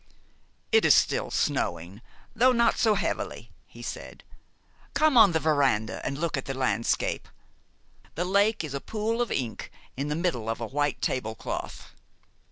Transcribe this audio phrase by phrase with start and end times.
[0.71, 2.01] "It is still snowing,
[2.35, 4.23] though not so heavily," he said.
[4.95, 7.27] "Come on the veranda, and look at the landscape.
[8.15, 11.93] The lake is a pool of ink in the middle of a white table cloth."